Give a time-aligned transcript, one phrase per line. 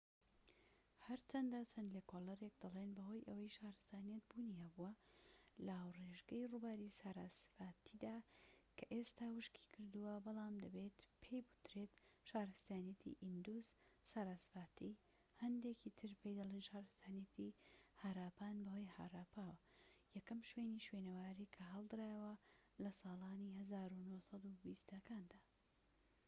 [1.07, 4.91] هەرچەندە چەند لێکۆڵیەرێك دەڵێن بەهۆی ئەوەی شارستانیەت بوونی هەبووە
[5.65, 8.17] لە ئاوڕێژگەی ڕووباری ساراسڤاتیدا
[8.77, 11.93] کە ئێستا وشکی کردووە، بەڵام دەبێت پێی بووترێت
[12.29, 14.99] شارستانیەتی ئیندوس-ساراسڤاتی،
[15.41, 17.49] هەندێکی تر پێی دەڵێن شارستانیەتی
[18.01, 19.57] هاراپان بەهۆی هاراپاوە،
[20.17, 22.33] یەکەم شوێنی شوێنەواریی کە هەڵدرایەوە
[22.83, 25.41] لە سالانی ١٩٢٠ ەکاندا